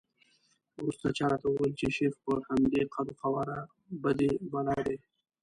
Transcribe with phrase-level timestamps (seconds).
[0.77, 3.59] وروسته چا راته وویل چې شیخ په همدې قد وقواره
[4.03, 4.97] بدي بلا دی.